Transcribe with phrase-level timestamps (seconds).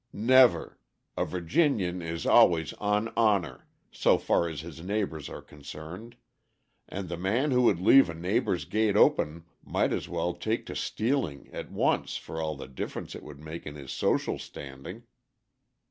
[0.13, 0.79] "Never;
[1.15, 6.15] a Virginian is always 'on honor' so far as his neighbors are concerned,
[6.89, 10.75] and the man who would leave a neighbor's gate open might as well take to
[10.75, 15.03] stealing at once for all the difference it would make in his social standing."